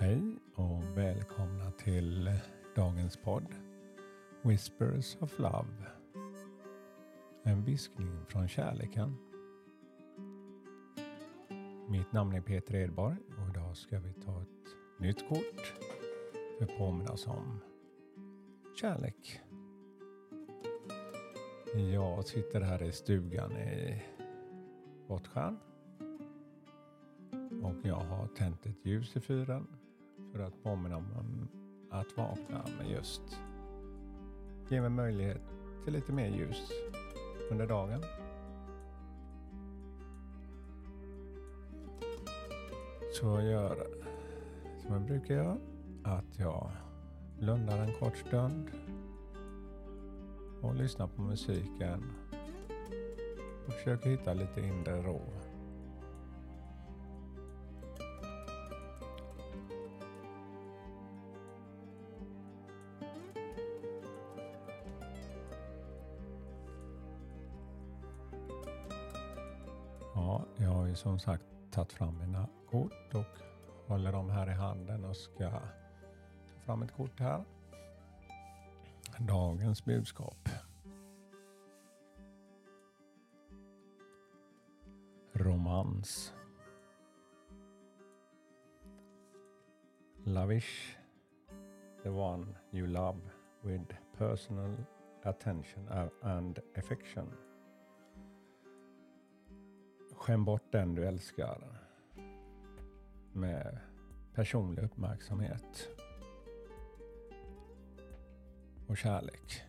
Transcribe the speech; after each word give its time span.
Hej 0.00 0.22
och 0.54 0.98
välkomna 0.98 1.70
till 1.70 2.30
dagens 2.76 3.16
podd 3.16 3.54
Whispers 4.42 5.16
of 5.20 5.38
Love. 5.38 5.68
En 7.42 7.64
viskning 7.64 8.26
från 8.28 8.48
kärleken. 8.48 9.16
Mitt 11.88 12.12
namn 12.12 12.32
är 12.32 12.40
Peter 12.40 12.74
Edborg 12.74 13.16
och 13.28 13.48
idag 13.48 13.76
ska 13.76 13.98
vi 13.98 14.12
ta 14.12 14.42
ett 14.42 15.00
nytt 15.00 15.28
kort 15.28 15.74
för 16.58 16.64
att 16.64 16.78
påminnas 16.78 17.26
om 17.26 17.60
kärlek. 18.80 19.40
Jag 21.92 22.26
sitter 22.26 22.60
här 22.60 22.82
i 22.82 22.92
stugan 22.92 23.52
i 23.52 24.02
Gottskär 25.08 25.56
och 27.62 27.76
jag 27.82 28.00
har 28.00 28.26
tänt 28.26 28.66
ett 28.66 28.86
ljus 28.86 29.16
i 29.16 29.20
fyren 29.20 29.66
för 30.32 30.38
att 30.38 30.62
påminna 30.62 30.96
om 30.96 31.48
att 31.90 32.16
vakna 32.16 32.64
med 32.78 32.90
just 32.90 33.40
ge 34.68 34.80
mig 34.80 34.90
möjlighet 34.90 35.42
till 35.84 35.92
lite 35.92 36.12
mer 36.12 36.28
ljus 36.28 36.72
under 37.50 37.66
dagen. 37.66 38.02
Så 43.12 43.26
jag 43.26 43.44
gör 43.44 43.86
som 44.82 44.92
jag 44.92 45.02
brukar 45.02 45.34
göra, 45.34 45.58
att 46.04 46.38
jag 46.38 46.70
blundar 47.38 47.78
en 47.78 47.92
kort 47.92 48.16
stund 48.16 48.70
och 50.62 50.74
lyssnar 50.74 51.06
på 51.06 51.22
musiken 51.22 52.12
och 53.66 53.72
försöker 53.72 54.10
hitta 54.10 54.34
lite 54.34 54.60
inre 54.60 55.02
ro. 55.02 55.20
Ju 70.88 70.94
som 70.94 71.18
sagt 71.18 71.44
tagit 71.70 71.92
fram 71.92 72.18
mina 72.18 72.48
kort 72.70 73.14
och 73.14 73.38
håller 73.86 74.12
dem 74.12 74.30
här 74.30 74.50
i 74.50 74.52
handen 74.52 75.04
och 75.04 75.16
ska 75.16 75.50
ta 75.50 75.60
fram 76.64 76.82
ett 76.82 76.92
kort 76.92 77.20
här. 77.20 77.44
Dagens 79.18 79.84
budskap. 79.84 80.48
Romans. 85.32 86.32
Lavish 90.24 90.96
the 92.02 92.10
one 92.10 92.46
you 92.72 92.86
love 92.86 93.20
with 93.62 93.94
personal 94.18 94.76
attention 95.24 95.88
and 96.22 96.58
affection. 96.76 97.47
Skäm 100.28 100.44
bort 100.44 100.72
den 100.72 100.94
du 100.94 101.06
älskar 101.06 101.80
med 103.32 103.78
personlig 104.34 104.82
uppmärksamhet 104.82 105.88
och 108.86 108.96
kärlek. 108.96 109.62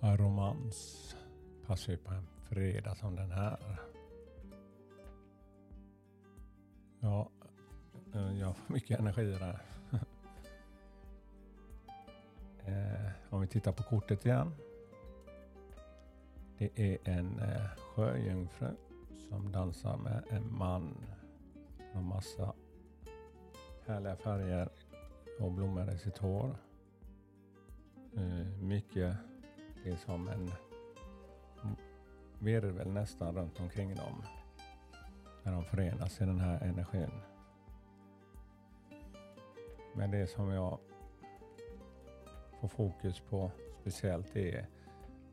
Romans 0.00 1.16
passar 1.66 1.92
ju 1.92 1.98
på 1.98 2.14
en 2.14 2.26
fredag 2.48 2.94
som 2.94 3.16
den 3.16 3.30
här. 3.30 3.80
Ja, 7.00 7.30
eh, 8.14 8.38
jag 8.38 8.56
får 8.56 8.74
mycket 8.74 9.00
energi 9.00 9.30
där. 9.30 9.62
Eh, 12.66 13.10
om 13.30 13.40
vi 13.40 13.46
tittar 13.46 13.72
på 13.72 13.82
kortet 13.82 14.26
igen. 14.26 14.52
Det 16.58 16.70
är 16.76 16.98
en 17.04 17.38
eh, 17.38 17.66
sjöjungfru 17.76 18.70
som 19.28 19.52
dansar 19.52 19.96
med 19.96 20.24
en 20.30 20.58
man. 20.58 20.96
Har 21.92 22.02
massa 22.02 22.52
härliga 23.86 24.16
färger 24.16 24.68
och 25.40 25.52
blommor 25.52 25.90
i 25.90 25.98
sitt 25.98 26.18
hår. 26.18 26.56
Eh, 28.16 28.62
mycket, 28.62 29.16
det 29.84 29.90
är 29.90 29.96
som 29.96 30.28
en 30.28 30.50
virvel 32.38 32.92
nästan 32.92 33.36
runt 33.36 33.60
omkring 33.60 33.94
dem. 33.94 34.22
När 35.42 35.52
de 35.52 35.64
förenas 35.64 36.20
i 36.20 36.24
den 36.24 36.40
här 36.40 36.60
energin. 36.60 37.10
Men 39.94 40.10
det 40.10 40.26
som 40.26 40.50
jag 40.50 40.78
får 42.60 42.68
fokus 42.68 43.20
på 43.20 43.50
speciellt 43.80 44.36
är 44.36 44.66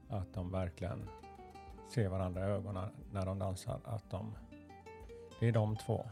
att 0.09 0.33
de 0.33 0.51
verkligen 0.51 1.09
ser 1.89 2.09
varandra 2.09 2.41
i 2.41 2.51
ögonen 2.51 2.89
när 3.11 3.25
de 3.25 3.39
dansar. 3.39 3.79
Att 3.83 4.09
de, 4.09 4.35
det 5.39 5.47
är 5.47 5.51
de 5.51 5.77
två. 5.77 6.05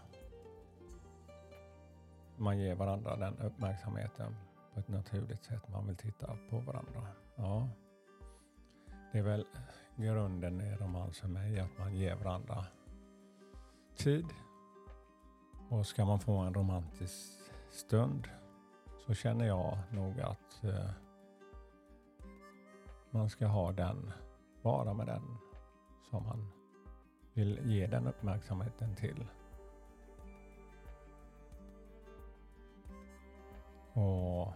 Man 2.38 2.60
ger 2.60 2.76
varandra 2.76 3.16
den 3.16 3.38
uppmärksamheten 3.38 4.36
på 4.74 4.80
ett 4.80 4.88
naturligt 4.88 5.44
sätt. 5.44 5.70
Man 5.70 5.88
vill 5.88 5.96
titta 5.96 6.38
på 6.50 6.60
varandra. 6.60 7.08
Ja, 7.36 7.70
det 9.12 9.20
är 9.20 9.24
väl 9.24 9.46
grunden 9.96 10.62
i 10.62 10.76
romans 10.76 11.20
för 11.20 11.28
mig, 11.28 11.60
att 11.60 11.78
man 11.78 11.96
ger 11.96 12.16
varandra 12.16 12.66
tid. 13.96 14.26
Och 15.70 15.88
ska 15.88 16.06
man 16.06 16.20
få 16.20 16.38
en 16.38 16.54
romantisk 16.54 17.16
stund 17.70 18.28
så 19.06 19.14
känner 19.14 19.46
jag 19.46 19.78
nog 19.92 20.20
att 20.20 20.64
eh, 20.64 20.90
man 23.12 23.30
ska 23.30 23.48
ha 23.48 23.72
den, 23.72 24.12
vara 24.62 24.94
med 24.94 25.08
den 25.08 25.38
som 26.10 26.24
man 26.24 26.48
vill 27.34 27.60
ge 27.64 27.88
den 27.88 28.08
uppmärksamheten 28.08 28.96
till. 28.96 29.28
Och 33.94 34.54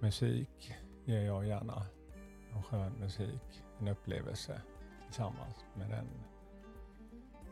musik 0.00 0.74
ger 1.04 1.22
jag 1.22 1.46
gärna. 1.46 1.86
En 2.52 2.62
skön 2.62 2.92
musik, 2.92 3.64
en 3.78 3.88
upplevelse 3.88 4.62
tillsammans 5.06 5.64
med 5.74 5.90
den 5.90 6.08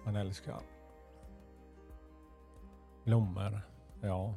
man 0.04 0.16
älskar. 0.16 0.60
Blommor, 3.04 3.60
ja, 4.00 4.34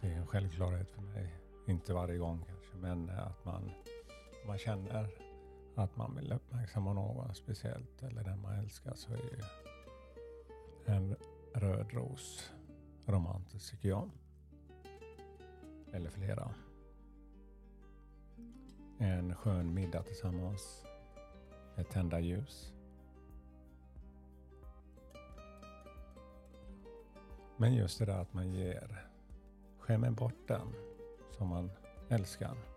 det 0.00 0.12
är 0.12 0.16
en 0.16 0.26
självklarhet 0.26 0.90
för 0.90 1.02
mig. 1.02 1.34
Inte 1.66 1.94
varje 1.94 2.18
gång 2.18 2.44
kanske, 2.46 2.76
men 2.76 3.10
att 3.10 3.44
man, 3.44 3.70
man 4.46 4.58
känner 4.58 5.08
att 5.74 5.96
man 5.96 6.16
vill 6.16 6.32
uppmärksamma 6.32 6.92
någon 6.92 7.34
speciellt 7.34 8.02
eller 8.02 8.24
den 8.24 8.40
man 8.40 8.58
älskar 8.58 8.94
så 8.94 9.12
är 9.12 9.16
ju 9.16 9.40
en 10.86 11.16
röd 11.54 11.92
ros 11.92 12.52
romantisk 13.06 13.70
tycker 13.70 13.88
jag. 13.88 14.10
Eller 15.92 16.10
flera. 16.10 16.54
En 18.98 19.34
skön 19.34 19.74
middag 19.74 20.02
tillsammans. 20.02 20.84
Ett 21.76 21.90
tända 21.90 22.20
ljus. 22.20 22.72
Men 27.56 27.74
just 27.74 27.98
det 27.98 28.04
där 28.04 28.18
att 28.18 28.32
man 28.32 28.52
ger, 28.52 29.08
skämmer 29.78 30.10
bort 30.10 30.48
den 30.48 30.74
som 31.30 31.48
man 31.48 31.70
älskar. 32.08 32.73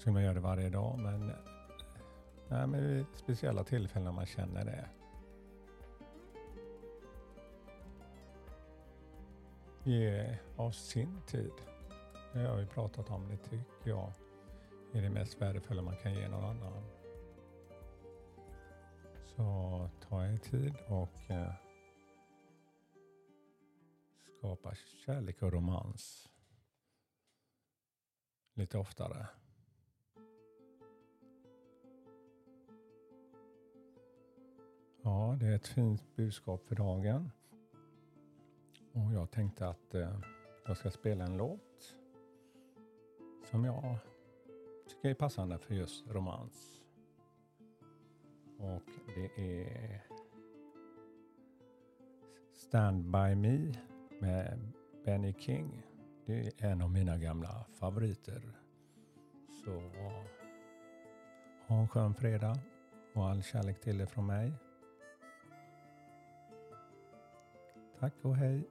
Ska 0.00 0.12
man 0.12 0.22
göra 0.22 0.34
det 0.34 0.40
varje 0.40 0.70
dag, 0.70 0.98
men, 0.98 1.30
eh, 1.30 1.36
nej, 2.48 2.66
men 2.66 2.88
vid 2.88 3.06
speciella 3.14 3.64
tillfällen 3.64 4.04
när 4.04 4.12
man 4.12 4.26
känner 4.26 4.64
det. 4.64 4.88
Ge 9.84 10.38
av 10.56 10.70
sin 10.70 11.22
tid. 11.26 11.52
Det 12.32 12.38
har 12.38 12.56
vi 12.56 12.66
pratat 12.66 13.10
om, 13.10 13.28
det 13.28 13.36
tycker 13.36 13.90
jag 13.90 14.12
är 14.92 15.02
det 15.02 15.10
mest 15.10 15.42
värdefulla 15.42 15.82
man 15.82 15.96
kan 15.96 16.14
ge 16.14 16.28
någon 16.28 16.44
annan. 16.44 16.82
Så 19.26 19.90
ta 20.08 20.26
er 20.26 20.38
tid 20.38 20.74
och 20.86 21.30
eh, 21.30 21.52
skapa 24.38 24.74
kärlek 24.74 25.42
och 25.42 25.52
romans 25.52 26.28
lite 28.54 28.78
oftare. 28.78 29.26
Det 35.38 35.46
är 35.46 35.54
ett 35.54 35.66
fint 35.66 36.16
budskap 36.16 36.62
för 36.68 36.74
dagen. 36.74 37.30
Och 38.92 39.12
jag 39.14 39.30
tänkte 39.30 39.68
att 39.68 39.94
eh, 39.94 40.18
jag 40.66 40.76
ska 40.76 40.90
spela 40.90 41.24
en 41.24 41.36
låt 41.36 41.96
som 43.50 43.64
jag 43.64 43.98
tycker 44.88 45.10
är 45.10 45.14
passande 45.14 45.58
för 45.58 45.74
just 45.74 46.06
romans. 46.08 46.82
Och 48.58 48.82
det 49.14 49.30
är 49.36 50.02
Stand 52.52 53.04
By 53.04 53.34
Me 53.34 53.74
med 54.20 54.72
Benny 55.04 55.34
King. 55.38 55.82
Det 56.26 56.62
är 56.62 56.70
en 56.70 56.82
av 56.82 56.90
mina 56.90 57.18
gamla 57.18 57.64
favoriter. 57.74 58.42
Så 59.64 59.82
ha 61.66 61.76
en 61.80 61.88
skön 61.88 62.14
fredag 62.14 62.58
och 63.14 63.28
all 63.28 63.42
kärlek 63.42 63.80
till 63.80 64.00
er 64.00 64.06
från 64.06 64.26
mig. 64.26 64.52
Tack 68.00 68.12
och 68.22 68.36
hej. 68.36 68.64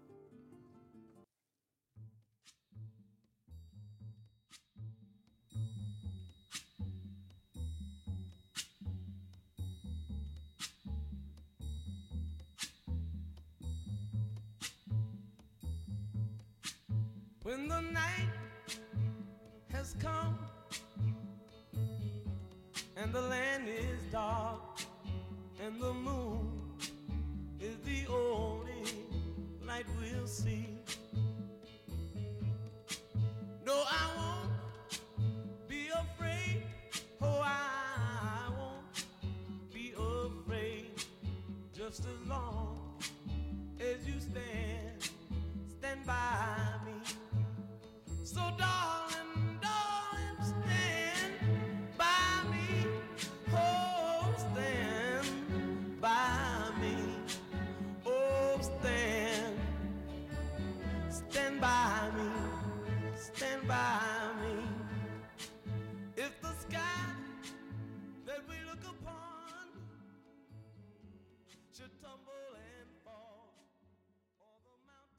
When 17.43 17.67
the 17.67 17.81
night 17.81 18.79
has 19.71 19.95
come 20.01 20.37
and 22.95 23.13
the 23.13 23.21
land 23.21 23.69
is 23.69 24.11
dark 24.11 24.68
just 41.89 42.05
as 42.05 42.29
long. 42.29 42.68